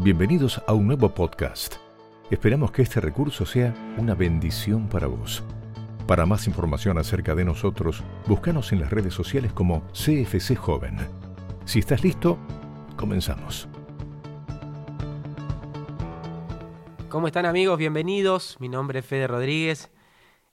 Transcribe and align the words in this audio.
Bienvenidos 0.00 0.62
a 0.68 0.74
un 0.74 0.86
nuevo 0.86 1.12
podcast. 1.12 1.74
Esperamos 2.30 2.70
que 2.70 2.82
este 2.82 3.00
recurso 3.00 3.44
sea 3.44 3.74
una 3.96 4.14
bendición 4.14 4.88
para 4.88 5.08
vos. 5.08 5.42
Para 6.06 6.24
más 6.24 6.46
información 6.46 6.98
acerca 6.98 7.34
de 7.34 7.44
nosotros, 7.44 8.04
búscanos 8.28 8.70
en 8.70 8.78
las 8.78 8.90
redes 8.90 9.12
sociales 9.12 9.52
como 9.52 9.82
CFC 9.88 10.54
Joven. 10.54 10.98
Si 11.64 11.80
estás 11.80 12.04
listo, 12.04 12.38
comenzamos. 12.96 13.66
¿Cómo 17.08 17.26
están 17.26 17.46
amigos? 17.46 17.76
Bienvenidos. 17.76 18.56
Mi 18.60 18.68
nombre 18.68 19.00
es 19.00 19.04
Fede 19.04 19.26
Rodríguez. 19.26 19.90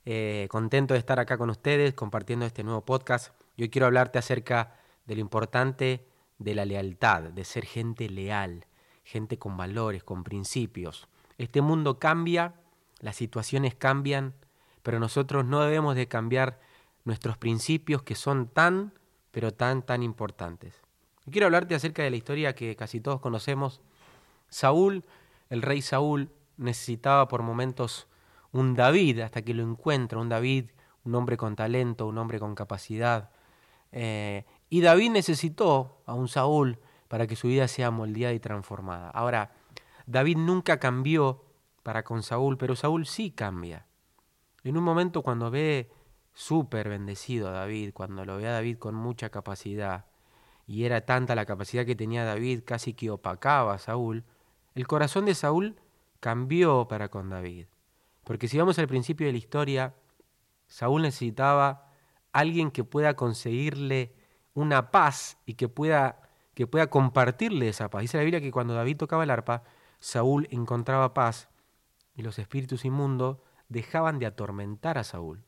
Eh, 0.05 0.47
contento 0.49 0.95
de 0.95 0.99
estar 0.99 1.19
acá 1.19 1.37
con 1.37 1.51
ustedes 1.51 1.93
compartiendo 1.93 2.47
este 2.47 2.63
nuevo 2.63 2.83
podcast. 2.83 3.39
Yo 3.57 3.69
quiero 3.69 3.85
hablarte 3.85 4.17
acerca 4.17 4.79
de 5.05 5.13
lo 5.13 5.21
importante 5.21 6.07
de 6.39 6.55
la 6.55 6.65
lealtad, 6.65 7.21
de 7.21 7.45
ser 7.45 7.67
gente 7.67 8.09
leal 8.09 8.65
gente 9.05 9.37
con 9.37 9.55
valores, 9.55 10.03
con 10.03 10.23
principios. 10.23 11.07
Este 11.37 11.61
mundo 11.61 11.99
cambia, 11.99 12.55
las 12.99 13.15
situaciones 13.15 13.75
cambian, 13.75 14.33
pero 14.83 14.99
nosotros 14.99 15.45
no 15.45 15.61
debemos 15.61 15.95
de 15.95 16.07
cambiar 16.07 16.59
nuestros 17.05 17.37
principios 17.37 18.01
que 18.01 18.15
son 18.15 18.47
tan, 18.47 18.93
pero 19.31 19.53
tan, 19.53 19.83
tan 19.83 20.03
importantes. 20.03 20.81
quiero 21.31 21.45
hablarte 21.45 21.75
acerca 21.75 22.03
de 22.03 22.09
la 22.09 22.17
historia 22.17 22.55
que 22.55 22.75
casi 22.75 22.99
todos 22.99 23.21
conocemos. 23.21 23.79
Saúl, 24.49 25.03
el 25.49 25.61
rey 25.61 25.81
Saúl, 25.81 26.29
necesitaba 26.57 27.27
por 27.27 27.43
momentos 27.43 28.07
un 28.51 28.73
David 28.73 29.19
hasta 29.19 29.41
que 29.43 29.53
lo 29.53 29.63
encuentra, 29.63 30.19
un 30.19 30.29
David, 30.29 30.71
un 31.03 31.15
hombre 31.15 31.37
con 31.37 31.55
talento, 31.55 32.07
un 32.07 32.17
hombre 32.17 32.39
con 32.39 32.55
capacidad. 32.55 33.29
Eh, 33.91 34.45
y 34.69 34.81
David 34.81 35.11
necesitó 35.11 36.01
a 36.05 36.13
un 36.13 36.27
Saúl 36.27 36.79
para 37.07 37.27
que 37.27 37.35
su 37.35 37.47
vida 37.47 37.67
sea 37.67 37.91
moldeada 37.91 38.33
y 38.33 38.39
transformada. 38.39 39.09
Ahora, 39.11 39.51
David 40.05 40.37
nunca 40.37 40.79
cambió 40.79 41.43
para 41.83 42.03
con 42.03 42.23
Saúl, 42.23 42.57
pero 42.57 42.75
Saúl 42.75 43.05
sí 43.05 43.31
cambia. 43.31 43.85
En 44.63 44.77
un 44.77 44.83
momento 44.83 45.21
cuando 45.21 45.51
ve 45.51 45.91
súper 46.33 46.89
bendecido 46.89 47.49
a 47.49 47.51
David, 47.51 47.93
cuando 47.93 48.25
lo 48.25 48.37
ve 48.37 48.47
a 48.47 48.53
David 48.53 48.77
con 48.77 48.95
mucha 48.95 49.29
capacidad, 49.29 50.05
y 50.67 50.85
era 50.85 51.01
tanta 51.01 51.35
la 51.35 51.45
capacidad 51.45 51.85
que 51.85 51.95
tenía 51.95 52.25
David, 52.25 52.63
casi 52.65 52.93
que 52.93 53.11
opacaba 53.11 53.75
a 53.75 53.77
Saúl, 53.77 54.23
el 54.73 54.87
corazón 54.87 55.25
de 55.25 55.35
Saúl 55.35 55.75
cambió 56.19 56.87
para 56.87 57.09
con 57.09 57.29
David. 57.29 57.67
Porque 58.23 58.47
si 58.47 58.57
vamos 58.57 58.79
al 58.79 58.87
principio 58.87 59.27
de 59.27 59.33
la 59.33 59.37
historia, 59.37 59.93
Saúl 60.67 61.03
necesitaba 61.03 61.91
alguien 62.31 62.71
que 62.71 62.83
pueda 62.83 63.15
conseguirle 63.15 64.15
una 64.55 64.89
paz 64.89 65.37
y 65.45 65.53
que 65.53 65.69
pueda 65.69 66.24
que 66.55 66.65
pueda 66.65 66.87
compartirle 66.87 67.67
esa 67.67 67.89
paz. 67.89 68.01
Dice 68.01 68.17
la 68.17 68.23
Biblia 68.23 68.41
que 68.41 68.51
cuando 68.51 68.73
David 68.73 68.97
tocaba 68.97 69.23
el 69.23 69.29
arpa, 69.29 69.63
Saúl 69.99 70.47
encontraba 70.49 71.13
paz 71.13 71.49
y 72.15 72.21
los 72.21 72.39
espíritus 72.39 72.85
inmundos 72.85 73.37
dejaban 73.69 74.19
de 74.19 74.25
atormentar 74.25 74.97
a 74.97 75.03
Saúl. 75.03 75.43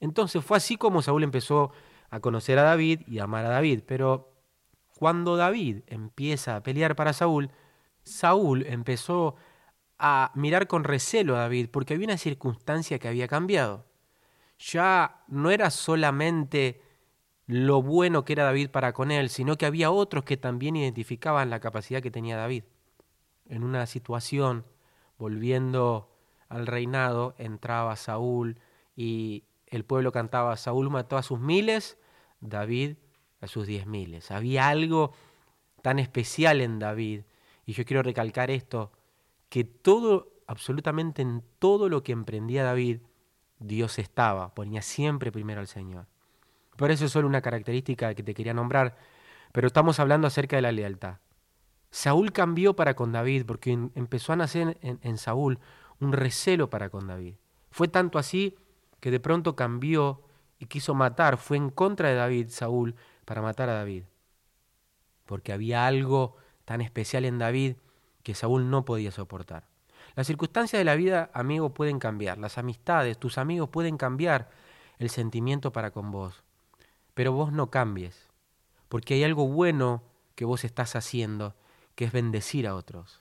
Entonces 0.00 0.44
fue 0.44 0.56
así 0.56 0.76
como 0.76 1.02
Saúl 1.02 1.22
empezó 1.22 1.70
a 2.10 2.20
conocer 2.20 2.58
a 2.58 2.62
David 2.64 3.02
y 3.06 3.20
a 3.20 3.24
amar 3.24 3.44
a 3.46 3.50
David. 3.50 3.82
Pero 3.86 4.32
cuando 4.96 5.36
David 5.36 5.82
empieza 5.86 6.56
a 6.56 6.62
pelear 6.62 6.96
para 6.96 7.12
Saúl, 7.12 7.50
Saúl 8.02 8.66
empezó 8.66 9.36
a 9.98 10.32
mirar 10.34 10.66
con 10.66 10.84
recelo 10.84 11.36
a 11.36 11.40
David 11.40 11.68
porque 11.70 11.94
había 11.94 12.06
una 12.06 12.16
circunstancia 12.16 12.98
que 12.98 13.08
había 13.08 13.28
cambiado. 13.28 13.86
Ya 14.58 15.22
no 15.28 15.50
era 15.50 15.70
solamente 15.70 16.82
lo 17.50 17.82
bueno 17.82 18.24
que 18.24 18.34
era 18.34 18.44
David 18.44 18.70
para 18.70 18.92
con 18.92 19.10
él, 19.10 19.28
sino 19.28 19.58
que 19.58 19.66
había 19.66 19.90
otros 19.90 20.22
que 20.22 20.36
también 20.36 20.76
identificaban 20.76 21.50
la 21.50 21.58
capacidad 21.58 22.00
que 22.00 22.12
tenía 22.12 22.36
David. 22.36 22.62
En 23.48 23.64
una 23.64 23.86
situación, 23.86 24.64
volviendo 25.18 26.14
al 26.48 26.68
reinado, 26.68 27.34
entraba 27.38 27.96
Saúl 27.96 28.60
y 28.94 29.42
el 29.66 29.84
pueblo 29.84 30.12
cantaba, 30.12 30.56
Saúl 30.56 30.90
mató 30.90 31.16
a 31.16 31.24
sus 31.24 31.40
miles, 31.40 31.98
David 32.40 32.98
a 33.40 33.48
sus 33.48 33.66
diez 33.66 33.84
miles. 33.84 34.30
Había 34.30 34.68
algo 34.68 35.12
tan 35.82 35.98
especial 35.98 36.60
en 36.60 36.78
David, 36.78 37.22
y 37.66 37.72
yo 37.72 37.84
quiero 37.84 38.04
recalcar 38.04 38.52
esto, 38.52 38.92
que 39.48 39.64
todo, 39.64 40.28
absolutamente 40.46 41.22
en 41.22 41.42
todo 41.58 41.88
lo 41.88 42.04
que 42.04 42.12
emprendía 42.12 42.62
David, 42.62 43.00
Dios 43.58 43.98
estaba, 43.98 44.54
ponía 44.54 44.82
siempre 44.82 45.32
primero 45.32 45.60
al 45.60 45.66
Señor. 45.66 46.06
Por 46.80 46.90
eso 46.90 47.04
es 47.04 47.12
solo 47.12 47.28
una 47.28 47.42
característica 47.42 48.14
que 48.14 48.22
te 48.22 48.32
quería 48.32 48.54
nombrar, 48.54 48.96
pero 49.52 49.66
estamos 49.66 50.00
hablando 50.00 50.26
acerca 50.26 50.56
de 50.56 50.62
la 50.62 50.72
lealtad. 50.72 51.18
Saúl 51.90 52.32
cambió 52.32 52.74
para 52.74 52.96
con 52.96 53.12
David 53.12 53.44
porque 53.44 53.72
empezó 53.72 54.32
a 54.32 54.36
nacer 54.36 54.78
en, 54.80 55.18
Saúl 55.18 55.58
un 56.00 56.14
recelo 56.14 56.70
para 56.70 56.88
con 56.88 57.06
David. 57.06 57.34
Fue 57.70 57.88
tanto 57.88 58.18
así 58.18 58.56
que 58.98 59.10
de 59.10 59.20
pronto 59.20 59.54
cambió 59.56 60.22
y 60.58 60.68
quiso 60.68 60.94
matar, 60.94 61.36
fue 61.36 61.58
en 61.58 61.68
contra 61.68 62.08
de 62.08 62.14
David, 62.14 62.48
Saúl, 62.48 62.94
para 63.26 63.42
matar 63.42 63.68
a 63.68 63.74
David. 63.74 64.04
Porque 65.26 65.52
había 65.52 65.86
algo 65.86 66.36
tan 66.64 66.80
especial 66.80 67.26
en 67.26 67.38
David 67.38 67.76
que 68.22 68.34
Saúl 68.34 68.70
no 68.70 68.86
podía 68.86 69.10
soportar. 69.10 69.68
Las 70.14 70.26
circunstancias 70.26 70.80
de 70.80 70.84
la 70.86 70.94
vida, 70.94 71.30
amigo, 71.34 71.74
pueden 71.74 71.98
cambiar. 71.98 72.38
Las 72.38 72.56
amistades, 72.56 73.18
tus 73.18 73.36
amigos 73.36 73.68
pueden 73.68 73.98
cambiar 73.98 74.48
el 74.98 75.10
sentimiento 75.10 75.72
para 75.72 75.90
con 75.90 76.10
vos 76.10 76.42
pero 77.20 77.32
vos 77.32 77.52
no 77.52 77.70
cambies, 77.70 78.30
porque 78.88 79.12
hay 79.12 79.24
algo 79.24 79.46
bueno 79.46 80.02
que 80.36 80.46
vos 80.46 80.64
estás 80.64 80.96
haciendo, 80.96 81.54
que 81.94 82.06
es 82.06 82.12
bendecir 82.12 82.66
a 82.66 82.74
otros, 82.74 83.20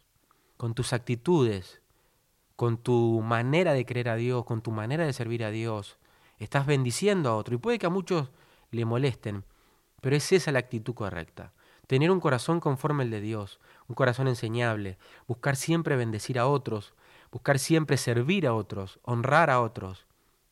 con 0.56 0.74
tus 0.74 0.94
actitudes, 0.94 1.82
con 2.56 2.78
tu 2.78 3.20
manera 3.22 3.74
de 3.74 3.86
creer 3.86 4.08
a 4.08 4.16
Dios, 4.16 4.46
con 4.46 4.62
tu 4.62 4.72
manera 4.72 5.06
de 5.06 5.12
servir 5.12 5.44
a 5.44 5.52
Dios, 5.52 5.98
estás 6.38 6.66
bendiciendo 6.66 7.30
a 7.30 7.36
otro. 7.36 7.56
Y 7.56 7.58
puede 7.58 7.78
que 7.78 7.88
a 7.88 7.90
muchos 7.90 8.30
le 8.72 8.86
molesten, 8.86 9.44
pero 10.00 10.16
es 10.16 10.32
esa 10.32 10.54
la 10.54 10.60
actitud 10.60 10.94
correcta. 10.94 11.52
Tener 11.86 12.10
un 12.10 12.22
corazón 12.22 12.62
conforme 12.62 13.04
al 13.04 13.10
de 13.10 13.20
Dios, 13.20 13.60
un 13.90 13.96
corazón 13.96 14.30
enseñable, 14.30 14.98
buscar 15.28 15.58
siempre 15.58 15.98
bendecir 15.98 16.40
a 16.40 16.48
otros, 16.48 16.94
buscar 17.34 17.60
siempre 17.60 17.98
servir 17.98 18.48
a 18.48 18.54
otros, 18.54 19.02
honrar 19.04 19.50
a 19.50 19.60
otros. 19.60 20.08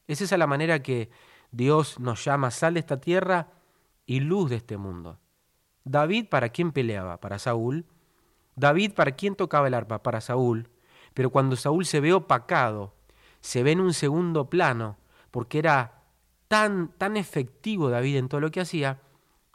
Es 0.05 0.19
esa 0.19 0.35
la 0.35 0.47
manera 0.47 0.83
que 0.83 1.09
Dios 1.51 1.99
nos 1.99 2.23
llama 2.23 2.51
sal 2.51 2.75
de 2.75 2.81
esta 2.81 2.99
tierra 2.99 3.49
y 4.05 4.19
luz 4.19 4.49
de 4.49 4.57
este 4.57 4.77
mundo. 4.77 5.19
David, 5.83 6.27
¿para 6.29 6.49
quién 6.49 6.71
peleaba? 6.71 7.19
Para 7.19 7.39
Saúl. 7.39 7.85
David, 8.55 8.93
¿para 8.93 9.11
quién 9.11 9.35
tocaba 9.35 9.67
el 9.67 9.73
arpa? 9.73 10.03
Para 10.03 10.21
Saúl. 10.21 10.69
Pero 11.13 11.29
cuando 11.29 11.55
Saúl 11.55 11.85
se 11.85 11.99
ve 11.99 12.13
opacado, 12.13 12.93
se 13.39 13.63
ve 13.63 13.71
en 13.71 13.79
un 13.79 13.93
segundo 13.93 14.49
plano, 14.49 14.97
porque 15.31 15.59
era 15.59 16.03
tan, 16.47 16.89
tan 16.97 17.17
efectivo 17.17 17.89
David 17.89 18.17
en 18.17 18.29
todo 18.29 18.41
lo 18.41 18.51
que 18.51 18.61
hacía, 18.61 18.99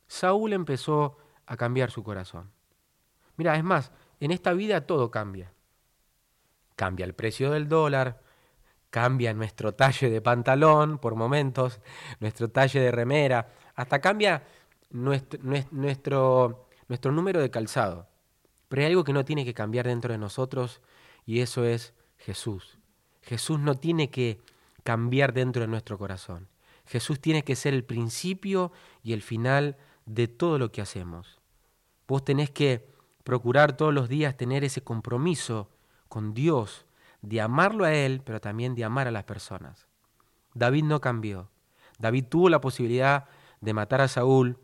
Saúl 0.06 0.52
empezó 0.52 1.18
a 1.46 1.56
cambiar 1.56 1.90
su 1.90 2.02
corazón. 2.02 2.50
Mira, 3.36 3.56
es 3.56 3.64
más, 3.64 3.92
en 4.20 4.30
esta 4.30 4.52
vida 4.52 4.86
todo 4.86 5.10
cambia. 5.10 5.52
Cambia 6.76 7.04
el 7.04 7.14
precio 7.14 7.50
del 7.50 7.68
dólar, 7.68 8.22
cambia 8.92 9.32
nuestro 9.32 9.72
talle 9.72 10.10
de 10.10 10.20
pantalón 10.20 10.98
por 10.98 11.14
momentos, 11.14 11.80
nuestro 12.20 12.50
talle 12.50 12.78
de 12.78 12.92
remera, 12.92 13.48
hasta 13.74 14.02
cambia 14.02 14.44
nuestro, 14.90 15.40
nuestro, 15.72 16.68
nuestro 16.88 17.10
número 17.10 17.40
de 17.40 17.50
calzado. 17.50 18.06
Pero 18.68 18.82
hay 18.82 18.88
algo 18.88 19.02
que 19.02 19.14
no 19.14 19.24
tiene 19.24 19.46
que 19.46 19.54
cambiar 19.54 19.86
dentro 19.86 20.12
de 20.12 20.18
nosotros 20.18 20.82
y 21.24 21.40
eso 21.40 21.64
es 21.64 21.94
Jesús. 22.18 22.78
Jesús 23.22 23.58
no 23.58 23.76
tiene 23.76 24.10
que 24.10 24.42
cambiar 24.82 25.32
dentro 25.32 25.62
de 25.62 25.68
nuestro 25.68 25.96
corazón. 25.96 26.48
Jesús 26.84 27.18
tiene 27.18 27.44
que 27.44 27.56
ser 27.56 27.72
el 27.72 27.84
principio 27.84 28.72
y 29.02 29.14
el 29.14 29.22
final 29.22 29.78
de 30.04 30.28
todo 30.28 30.58
lo 30.58 30.70
que 30.70 30.82
hacemos. 30.82 31.40
Vos 32.06 32.26
tenés 32.26 32.50
que 32.50 32.86
procurar 33.24 33.74
todos 33.74 33.94
los 33.94 34.10
días 34.10 34.36
tener 34.36 34.64
ese 34.64 34.82
compromiso 34.82 35.70
con 36.10 36.34
Dios, 36.34 36.84
de 37.22 37.40
amarlo 37.40 37.84
a 37.84 37.94
Él, 37.94 38.20
pero 38.24 38.40
también 38.40 38.74
de 38.74 38.84
amar 38.84 39.08
a 39.08 39.12
las 39.12 39.24
personas. 39.24 39.88
David 40.54 40.84
no 40.84 41.00
cambió. 41.00 41.50
David 41.98 42.26
tuvo 42.28 42.48
la 42.48 42.60
posibilidad 42.60 43.26
de 43.60 43.74
matar 43.74 44.00
a 44.00 44.08
Saúl 44.08 44.58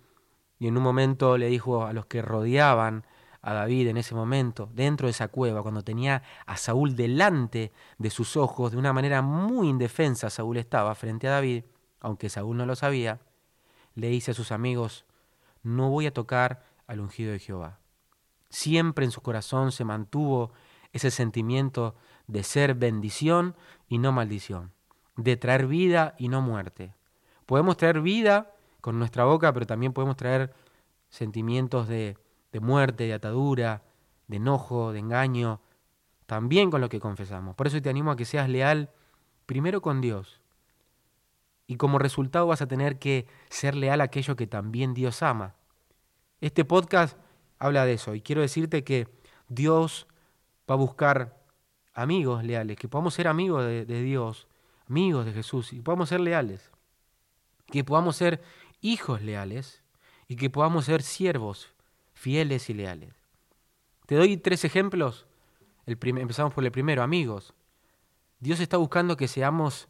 y 0.59 0.67
en 0.67 0.77
un 0.77 0.83
momento 0.83 1.39
le 1.39 1.47
dijo 1.49 1.87
a 1.87 1.93
los 1.93 2.07
que 2.07 2.21
rodeaban 2.21 3.05
a 3.41 3.53
David 3.53 3.89
en 3.89 3.97
ese 3.97 4.17
momento, 4.17 4.69
dentro 4.75 5.07
de 5.07 5.13
esa 5.13 5.29
cueva, 5.29 5.63
cuando 5.63 5.83
tenía 5.83 6.23
a 6.47 6.57
Saúl 6.57 6.97
delante 6.97 7.73
de 7.97 8.11
sus 8.11 8.37
ojos, 8.37 8.73
de 8.73 8.79
una 8.79 8.93
manera 8.93 9.23
muy 9.23 9.69
indefensa, 9.69 10.29
Saúl 10.29 10.57
estaba 10.57 10.95
frente 10.97 11.29
a 11.29 11.33
David, 11.33 11.65
aunque 12.01 12.29
Saúl 12.29 12.57
no 12.57 12.67
lo 12.67 12.75
sabía, 12.75 13.21
le 13.95 14.09
dice 14.09 14.33
a 14.33 14.35
sus 14.35 14.51
amigos, 14.51 15.07
no 15.63 15.89
voy 15.89 16.07
a 16.07 16.13
tocar 16.13 16.65
al 16.89 17.01
ungido 17.01 17.33
de 17.33 17.39
Jehová. 17.39 17.79
Siempre 18.51 19.05
en 19.05 19.13
su 19.13 19.21
corazón 19.21 19.71
se 19.71 19.85
mantuvo 19.85 20.53
ese 20.93 21.11
sentimiento 21.11 21.95
de 22.29 22.45
ser 22.45 22.75
bendición 22.75 23.57
y 23.89 23.99
no 23.99 24.13
maldición, 24.13 24.73
de 25.17 25.37
traer 25.37 25.67
vida 25.67 26.15
y 26.19 26.29
no 26.29 26.41
muerte. 26.41 26.95
Podemos 27.47 27.77
traer 27.77 28.01
vida 28.01 28.55
con 28.81 28.99
nuestra 28.99 29.25
boca, 29.25 29.53
pero 29.53 29.67
también 29.67 29.93
podemos 29.93 30.17
traer 30.17 30.55
sentimientos 31.09 31.89
de, 31.89 32.17
de 32.53 32.61
muerte, 32.61 33.05
de 33.05 33.15
atadura, 33.15 33.83
de 34.29 34.37
enojo, 34.37 34.93
de 34.93 35.01
engaño, 35.01 35.61
también 36.27 36.71
con 36.71 36.81
lo 36.81 36.91
que 36.91 37.01
confesamos. 37.01 37.57
Por 37.57 37.67
eso 37.67 37.81
te 37.81 37.89
animo 37.89 38.11
a 38.11 38.17
que 38.17 38.27
seas 38.27 38.49
leal 38.49 38.91
primero 39.47 39.81
con 39.81 40.01
Dios. 40.03 40.41
Y 41.67 41.77
como 41.77 41.99
resultado 41.99 42.47
vas 42.47 42.63
a 42.63 42.69
tener 42.69 42.99
que 42.99 43.27
ser 43.49 43.75
leal 43.75 44.03
a 44.03 44.05
aquello 44.05 44.37
que 44.37 44.47
también 44.47 44.95
Dios 44.95 45.23
ama. 45.23 45.55
Este 46.41 46.65
podcast 46.65 47.19
habla 47.59 47.85
de 47.85 47.95
eso 47.95 48.15
y 48.15 48.21
quiero 48.21 48.43
decirte 48.43 48.85
que 48.85 49.09
Dios 49.49 50.07
va 50.71 50.75
a 50.75 50.79
buscar 50.79 51.38
amigos 51.99 52.45
leales, 52.45 52.77
que 52.77 52.87
podamos 52.87 53.15
ser 53.15 53.27
amigos 53.27 53.65
de, 53.65 53.85
Dios, 53.85 54.47
amigos 54.89 55.27
de 55.27 55.33
Jesús 55.33 55.73
y 55.73 55.81
podamos 55.81 56.09
ser 56.09 56.21
leales, 56.21 56.71
que 57.67 57.83
podamos 57.83 58.15
ser 58.15 58.41
hijos 58.81 59.21
leales 59.21 59.83
y 60.29 60.37
que 60.37 60.49
podamos 60.49 60.85
ser 60.85 61.03
siervos 61.03 61.73
fieles 62.15 62.71
y 62.71 62.75
leales. 62.75 63.15
Te 64.07 64.15
doy 64.15 64.37
tres 64.37 64.65
ejemplos. 64.65 65.27
Empezamos 65.87 66.55
por 66.55 66.65
el 66.65 66.71
primero, 66.71 67.03
amigos. 67.03 67.53
Dios 68.39 68.61
está 68.61 68.77
buscando 68.77 69.17
que 69.17 69.27
seamos 69.27 69.89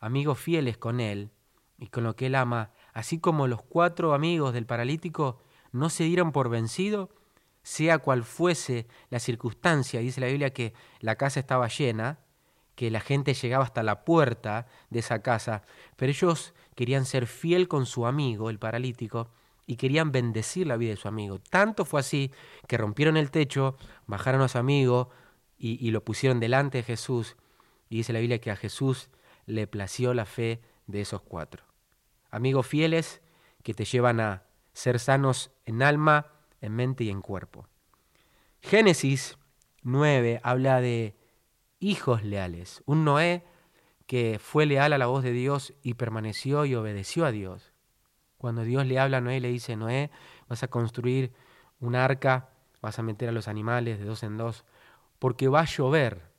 amigos 0.00 0.40
fieles 0.40 0.76
con 0.76 0.98
Él 0.98 1.30
y 1.78 1.86
con 1.88 2.02
lo 2.02 2.16
que 2.16 2.26
Él 2.26 2.34
ama, 2.34 2.72
así 2.92 3.20
como 3.20 3.46
los 3.46 3.62
cuatro 3.62 4.14
amigos 4.14 4.52
del 4.52 4.66
paralítico 4.66 5.38
no 5.70 5.90
se 5.90 6.04
dieron 6.04 6.32
por 6.32 6.48
vencido, 6.48 7.10
sea 7.66 7.98
cual 7.98 8.22
fuese 8.22 8.86
la 9.10 9.18
circunstancia. 9.18 9.98
Dice 9.98 10.20
la 10.20 10.28
Biblia 10.28 10.52
que 10.52 10.72
la 11.00 11.16
casa 11.16 11.40
estaba 11.40 11.66
llena, 11.66 12.20
que 12.76 12.92
la 12.92 13.00
gente 13.00 13.34
llegaba 13.34 13.64
hasta 13.64 13.82
la 13.82 14.04
puerta 14.04 14.68
de 14.88 15.00
esa 15.00 15.20
casa, 15.20 15.64
pero 15.96 16.10
ellos 16.10 16.54
querían 16.76 17.04
ser 17.04 17.26
fiel 17.26 17.66
con 17.66 17.84
su 17.84 18.06
amigo, 18.06 18.50
el 18.50 18.60
paralítico, 18.60 19.30
y 19.66 19.74
querían 19.74 20.12
bendecir 20.12 20.68
la 20.68 20.76
vida 20.76 20.90
de 20.90 20.96
su 20.96 21.08
amigo. 21.08 21.40
Tanto 21.40 21.84
fue 21.84 21.98
así 21.98 22.30
que 22.68 22.78
rompieron 22.78 23.16
el 23.16 23.32
techo, 23.32 23.76
bajaron 24.06 24.42
a 24.42 24.48
su 24.48 24.58
amigo 24.58 25.10
y, 25.58 25.90
lo 25.90 26.04
pusieron 26.04 26.38
delante 26.38 26.78
de 26.78 26.84
Jesús. 26.84 27.36
Y 27.88 27.96
dice 27.96 28.12
la 28.12 28.20
Biblia 28.20 28.40
que 28.40 28.52
a 28.52 28.56
Jesús 28.56 29.10
le 29.44 29.66
plació 29.66 30.14
la 30.14 30.24
fe 30.24 30.62
de 30.86 31.00
esos 31.00 31.20
cuatro. 31.20 31.64
Amigos 32.30 32.64
fieles 32.68 33.22
que 33.64 33.74
te 33.74 33.84
llevan 33.84 34.20
a 34.20 34.44
ser 34.72 35.00
sanos 35.00 35.50
en 35.64 35.82
alma, 35.82 36.35
en 36.60 36.74
mente 36.74 37.04
y 37.04 37.10
en 37.10 37.22
cuerpo. 37.22 37.66
Génesis 38.60 39.38
9 39.82 40.40
habla 40.42 40.80
de 40.80 41.16
hijos 41.78 42.24
leales. 42.24 42.82
Un 42.86 43.04
Noé 43.04 43.44
que 44.06 44.38
fue 44.40 44.66
leal 44.66 44.92
a 44.92 44.98
la 44.98 45.06
voz 45.06 45.22
de 45.22 45.32
Dios 45.32 45.74
y 45.82 45.94
permaneció 45.94 46.64
y 46.64 46.74
obedeció 46.74 47.24
a 47.26 47.32
Dios. 47.32 47.72
Cuando 48.38 48.62
Dios 48.62 48.86
le 48.86 48.98
habla 48.98 49.18
a 49.18 49.20
Noé, 49.20 49.40
le 49.40 49.48
dice, 49.48 49.76
Noé, 49.76 50.10
vas 50.48 50.62
a 50.62 50.68
construir 50.68 51.32
un 51.80 51.94
arca, 51.96 52.50
vas 52.80 52.98
a 52.98 53.02
meter 53.02 53.28
a 53.28 53.32
los 53.32 53.48
animales 53.48 53.98
de 53.98 54.04
dos 54.04 54.22
en 54.22 54.36
dos, 54.36 54.64
porque 55.18 55.48
va 55.48 55.60
a 55.60 55.64
llover. 55.64 56.30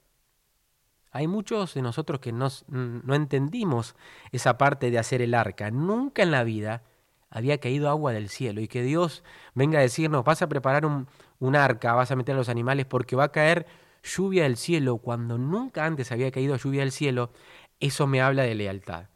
Hay 1.12 1.28
muchos 1.28 1.74
de 1.74 1.82
nosotros 1.82 2.20
que 2.20 2.32
no, 2.32 2.48
no 2.68 3.16
entendimos 3.16 3.96
esa 4.32 4.58
parte 4.58 4.92
de 4.92 5.00
hacer 5.00 5.22
el 5.22 5.34
arca. 5.34 5.72
Nunca 5.72 6.22
en 6.24 6.32
la 6.32 6.44
vida 6.44 6.84
había 7.30 7.60
caído 7.60 7.90
agua 7.90 8.14
del 8.14 8.30
cielo 8.30 8.62
y 8.62 8.68
que 8.68 8.84
Dios 8.84 9.24
venga 9.54 9.80
a 9.80 9.82
decirnos, 9.82 10.24
vas 10.24 10.42
a 10.42 10.50
preparar 10.50 10.86
un, 10.86 11.56
arca, 11.56 11.94
vas 11.94 12.12
a 12.12 12.16
meter 12.16 12.36
a 12.36 12.38
los 12.38 12.50
animales 12.50 12.86
porque 12.86 13.16
va 13.16 13.26
a 13.26 13.32
caer 13.32 13.66
lluvia 14.04 14.44
del 14.44 14.58
cielo 14.58 14.98
cuando 14.98 15.38
nunca 15.38 15.86
antes 15.86 16.12
había 16.12 16.32
caído 16.32 16.56
lluvia 16.56 16.82
del 16.82 16.92
cielo, 16.92 17.32
eso 17.80 18.08
me 18.08 18.22
habla 18.22 18.44
de 18.44 18.56
lealtad 18.56 19.08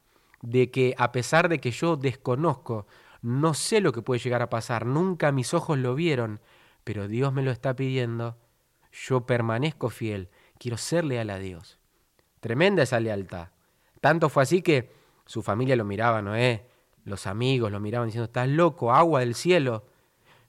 de 0.42 0.72
que 0.72 0.96
a 0.98 1.12
pesar 1.12 1.50
de 1.50 1.60
que 1.60 1.72
yo 1.72 1.96
desconozco, 1.96 2.88
no 3.22 3.54
sé 3.54 3.80
lo 3.80 3.92
que 3.92 4.02
puede 4.02 4.20
llegar 4.20 4.42
a 4.42 4.50
pasar, 4.50 4.86
nunca 4.86 5.32
mis 5.32 5.54
ojos 5.54 5.78
lo 5.78 5.96
vieron, 5.96 6.42
pero 6.84 7.08
Dios 7.08 7.32
me 7.34 7.44
lo 7.44 7.52
está 7.52 7.76
pidiendo, 7.76 8.38
yo 8.92 9.26
permanezco 9.26 9.90
fiel, 9.90 10.30
quiero 10.58 10.78
ser 10.78 11.06
leal 11.06 11.30
a 11.30 11.38
Dios. 11.38 11.80
Tremenda 12.40 12.84
esa 12.84 13.00
lealtad. 13.00 13.50
Tanto 14.02 14.30
fue 14.30 14.44
así 14.44 14.64
que 14.64 14.92
su 15.28 15.44
familia 15.44 15.76
lo 15.76 15.86
miraba, 15.86 16.24
Noé, 16.24 16.66
los 17.04 17.28
amigos 17.28 17.72
lo 17.72 17.80
miraban 17.80 18.08
diciendo, 18.08 18.26
estás 18.26 18.48
loco, 18.48 18.94
agua 18.94 19.22
del 19.22 19.36
cielo. 19.36 19.86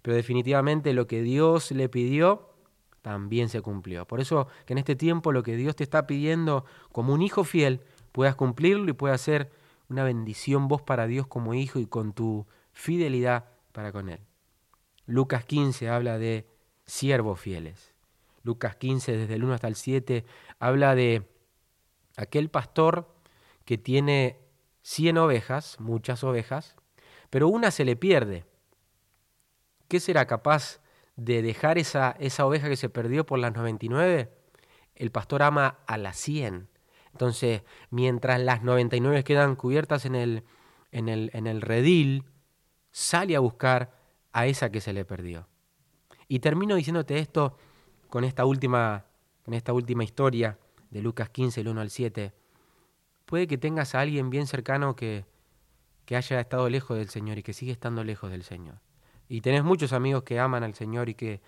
Pero 0.02 0.16
definitivamente 0.16 0.92
lo 0.92 1.06
que 1.06 1.22
Dios 1.22 1.70
le 1.70 1.88
pidió 1.88 2.50
también 3.02 3.48
se 3.48 3.60
cumplió. 3.60 4.06
Por 4.06 4.20
eso 4.20 4.48
que 4.66 4.74
en 4.74 4.78
este 4.78 4.96
tiempo 4.96 5.32
lo 5.32 5.42
que 5.42 5.56
Dios 5.56 5.76
te 5.76 5.84
está 5.84 6.06
pidiendo 6.06 6.64
como 6.90 7.12
un 7.12 7.22
hijo 7.22 7.44
fiel, 7.44 7.80
puedas 8.12 8.34
cumplirlo 8.34 8.90
y 8.90 8.94
puedas 8.94 9.20
ser 9.20 9.50
una 9.88 10.04
bendición 10.04 10.68
vos 10.68 10.82
para 10.82 11.06
Dios 11.06 11.26
como 11.26 11.54
hijo 11.54 11.78
y 11.78 11.86
con 11.86 12.12
tu 12.12 12.46
fidelidad 12.72 13.46
para 13.72 13.92
con 13.92 14.08
Él. 14.08 14.20
Lucas 15.06 15.44
15 15.44 15.88
habla 15.88 16.18
de 16.18 16.46
siervos 16.86 17.40
fieles. 17.40 17.92
Lucas 18.42 18.76
15 18.76 19.16
desde 19.16 19.34
el 19.34 19.44
1 19.44 19.54
hasta 19.54 19.68
el 19.68 19.76
7 19.76 20.24
habla 20.58 20.94
de 20.94 21.28
aquel 22.16 22.48
pastor 22.48 23.14
que 23.64 23.78
tiene 23.78 24.41
100 24.82 25.18
ovejas, 25.18 25.80
muchas 25.80 26.24
ovejas, 26.24 26.76
pero 27.30 27.48
una 27.48 27.70
se 27.70 27.84
le 27.84 27.96
pierde. 27.96 28.44
¿Qué 29.88 30.00
será 30.00 30.26
capaz 30.26 30.80
de 31.16 31.42
dejar 31.42 31.78
esa, 31.78 32.16
esa 32.18 32.46
oveja 32.46 32.68
que 32.68 32.76
se 32.76 32.88
perdió 32.88 33.26
por 33.26 33.38
las 33.38 33.54
99? 33.54 34.32
El 34.94 35.10
pastor 35.10 35.42
ama 35.42 35.78
a 35.86 35.96
las 35.98 36.16
100 36.18 36.72
entonces, 37.12 37.62
mientras 37.90 38.40
las 38.40 38.62
99 38.62 39.22
quedan 39.24 39.54
cubiertas 39.56 40.06
en 40.06 40.14
el, 40.14 40.44
en 40.90 41.08
el, 41.08 41.30
en 41.34 41.46
el 41.46 41.60
redil, 41.60 42.24
sale 42.90 43.36
a 43.36 43.40
buscar 43.40 43.98
a 44.32 44.46
esa 44.46 44.72
que 44.72 44.80
se 44.80 44.92
le 44.92 45.04
perdió. 45.04 45.46
Y 46.26 46.38
termino 46.38 46.74
diciéndote 46.74 47.18
esto 47.18 47.58
con 48.08 48.24
esta 48.24 48.46
última, 48.46 49.04
con 49.44 49.54
esta 49.54 49.72
última 49.72 50.04
historia 50.04 50.58
de 50.90 51.02
Lucas 51.02 51.28
15, 51.28 51.60
el 51.60 51.68
1 51.68 51.80
al 51.80 51.90
7. 51.90 52.32
Puede 53.26 53.46
que 53.46 53.58
tengas 53.58 53.94
a 53.94 54.00
alguien 54.00 54.30
bien 54.30 54.46
cercano 54.46 54.96
que, 54.96 55.24
que 56.04 56.16
haya 56.16 56.40
estado 56.40 56.68
lejos 56.68 56.98
del 56.98 57.08
Señor 57.08 57.38
y 57.38 57.42
que 57.42 57.52
sigue 57.52 57.72
estando 57.72 58.04
lejos 58.04 58.30
del 58.30 58.42
Señor. 58.42 58.80
Y 59.28 59.40
tenés 59.40 59.64
muchos 59.64 59.92
amigos 59.92 60.24
que 60.24 60.38
aman 60.38 60.62
al 60.62 60.74
Señor 60.74 61.08
y 61.08 61.14
que 61.14 61.40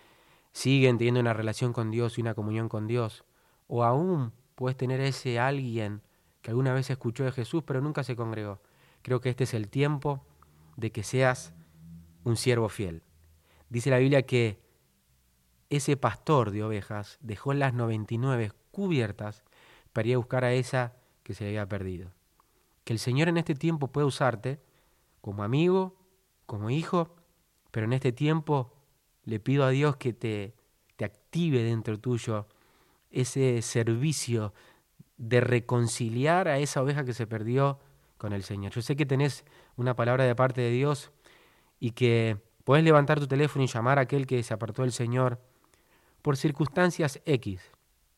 siguen 0.52 0.98
teniendo 0.98 1.20
una 1.20 1.34
relación 1.34 1.72
con 1.72 1.90
Dios 1.90 2.16
y 2.16 2.22
una 2.22 2.34
comunión 2.34 2.68
con 2.68 2.86
Dios. 2.86 3.24
O 3.66 3.84
aún 3.84 4.32
puedes 4.54 4.76
tener 4.76 5.00
ese 5.00 5.38
alguien 5.38 6.00
que 6.40 6.50
alguna 6.50 6.72
vez 6.72 6.88
escuchó 6.90 7.24
de 7.24 7.32
Jesús 7.32 7.62
pero 7.66 7.80
nunca 7.80 8.04
se 8.04 8.16
congregó. 8.16 8.60
Creo 9.02 9.20
que 9.20 9.30
este 9.30 9.44
es 9.44 9.54
el 9.54 9.68
tiempo 9.68 10.24
de 10.76 10.92
que 10.92 11.02
seas 11.02 11.52
un 12.22 12.36
siervo 12.36 12.68
fiel. 12.68 13.02
Dice 13.68 13.90
la 13.90 13.98
Biblia 13.98 14.22
que 14.22 14.62
ese 15.70 15.96
pastor 15.96 16.50
de 16.50 16.62
ovejas 16.62 17.18
dejó 17.20 17.52
las 17.54 17.74
99 17.74 18.52
cubiertas 18.70 19.42
para 19.92 20.08
ir 20.08 20.14
a 20.14 20.18
buscar 20.18 20.44
a 20.44 20.52
esa 20.52 20.94
que 21.24 21.34
se 21.34 21.46
había 21.46 21.68
perdido. 21.68 22.12
Que 22.84 22.92
el 22.92 23.00
Señor 23.00 23.28
en 23.28 23.38
este 23.38 23.56
tiempo 23.56 23.88
puede 23.88 24.06
usarte 24.06 24.60
como 25.20 25.42
amigo, 25.42 25.96
como 26.46 26.70
hijo, 26.70 27.16
pero 27.72 27.86
en 27.86 27.94
este 27.94 28.12
tiempo 28.12 28.72
le 29.24 29.40
pido 29.40 29.64
a 29.64 29.70
Dios 29.70 29.96
que 29.96 30.12
te, 30.12 30.54
te 30.96 31.04
active 31.04 31.64
dentro 31.64 31.98
tuyo 31.98 32.46
ese 33.10 33.62
servicio 33.62 34.52
de 35.16 35.40
reconciliar 35.40 36.46
a 36.46 36.58
esa 36.58 36.82
oveja 36.82 37.04
que 37.04 37.14
se 37.14 37.26
perdió 37.26 37.80
con 38.18 38.32
el 38.32 38.42
Señor. 38.42 38.72
Yo 38.72 38.82
sé 38.82 38.96
que 38.96 39.06
tenés 39.06 39.44
una 39.76 39.96
palabra 39.96 40.24
de 40.24 40.34
parte 40.34 40.60
de 40.60 40.70
Dios 40.70 41.10
y 41.80 41.92
que 41.92 42.38
puedes 42.64 42.84
levantar 42.84 43.20
tu 43.20 43.26
teléfono 43.26 43.64
y 43.64 43.68
llamar 43.68 43.98
a 43.98 44.02
aquel 44.02 44.26
que 44.26 44.42
se 44.42 44.54
apartó 44.54 44.82
del 44.82 44.92
Señor 44.92 45.40
por 46.22 46.36
circunstancias 46.36 47.20
X, 47.24 47.60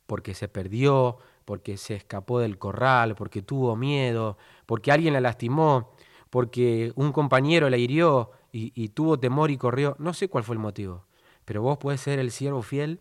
porque 0.07 0.35
se 0.35 0.49
perdió, 0.49 1.19
porque 1.45 1.77
se 1.77 1.95
escapó 1.95 2.41
del 2.41 2.59
corral, 2.59 3.15
porque 3.15 3.43
tuvo 3.43 3.77
miedo, 3.77 4.37
porque 4.67 4.93
alguien 4.93 5.15
la 5.15 5.21
lastimó, 5.21 5.93
porque 6.31 6.93
un 6.97 7.13
compañero 7.13 7.71
la 7.71 7.77
hirió 7.77 8.31
y, 8.53 8.89
tuvo 8.89 9.19
temor 9.19 9.51
y 9.51 9.59
corrió. 9.59 9.97
No 9.99 10.15
sé 10.15 10.29
cuál 10.29 10.45
fue 10.45 10.55
el 10.55 10.61
motivo, 10.61 11.05
pero 11.45 11.61
vos 11.61 11.79
puedes 11.79 12.01
ser 12.01 12.19
el 12.19 12.31
siervo 12.31 12.63
fiel 12.63 13.01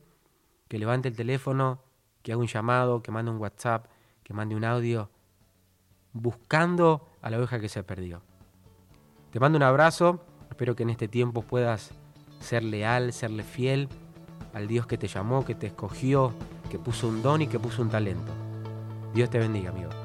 que 0.68 0.78
levante 0.78 1.08
el 1.08 1.16
teléfono 1.16 1.82
que 2.22 2.34
haga 2.34 2.42
un 2.42 2.48
llamado, 2.48 3.02
que 3.02 3.12
mande 3.12 3.32
un 3.32 3.38
WhatsApp, 3.38 3.88
que 4.24 4.34
mande 4.34 4.56
un 4.56 4.66
audio, 4.66 5.10
buscando 6.12 7.08
a 7.22 7.30
la 7.30 7.38
oveja 7.38 7.60
que 7.60 7.70
se 7.70 7.84
perdió. 7.84 8.22
Te 9.32 9.40
mando 9.40 9.58
un 9.58 9.64
abrazo, 9.64 10.22
Espero 10.56 10.74
que 10.74 10.84
en 10.84 10.90
este 10.90 11.10
tiempo 11.10 11.42
puedas 11.42 11.92
ser 12.40 12.64
leal, 12.64 13.12
serle 13.12 13.44
fiel 13.44 13.90
al 14.54 14.68
Dios 14.70 14.88
que 14.88 14.98
te 14.98 15.10
llamó, 15.10 15.44
que 15.44 15.54
te 15.54 15.68
escogió, 15.68 16.34
que 16.76 16.80
puso 16.80 17.08
un 17.08 17.22
don 17.22 17.42
y 17.42 17.48
que 17.48 17.58
puso 17.58 17.82
un 17.82 17.90
talento. 17.90 18.34
Dios 19.14 19.30
te 19.30 19.40
bendiga, 19.40 19.70
amigo. 19.70 20.05